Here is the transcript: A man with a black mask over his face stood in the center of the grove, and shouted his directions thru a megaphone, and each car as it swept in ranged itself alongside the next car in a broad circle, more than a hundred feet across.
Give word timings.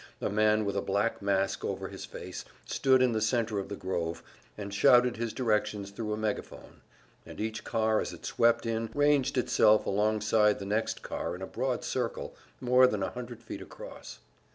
A 0.19 0.31
man 0.31 0.65
with 0.65 0.75
a 0.75 0.81
black 0.81 1.21
mask 1.21 1.63
over 1.63 1.87
his 1.87 2.05
face 2.05 2.43
stood 2.65 3.03
in 3.03 3.11
the 3.11 3.21
center 3.21 3.59
of 3.59 3.69
the 3.69 3.75
grove, 3.75 4.23
and 4.57 4.73
shouted 4.73 5.15
his 5.17 5.31
directions 5.31 5.91
thru 5.91 6.11
a 6.11 6.17
megaphone, 6.17 6.81
and 7.23 7.39
each 7.39 7.63
car 7.63 7.99
as 8.01 8.11
it 8.11 8.25
swept 8.25 8.65
in 8.65 8.89
ranged 8.95 9.37
itself 9.37 9.85
alongside 9.85 10.57
the 10.57 10.65
next 10.65 11.03
car 11.03 11.35
in 11.35 11.43
a 11.43 11.45
broad 11.45 11.83
circle, 11.83 12.35
more 12.59 12.87
than 12.87 13.03
a 13.03 13.11
hundred 13.11 13.43
feet 13.43 13.61
across. 13.61 14.17